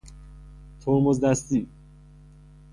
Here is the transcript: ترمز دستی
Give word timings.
ترمز 0.79 1.19
دستی 1.19 1.67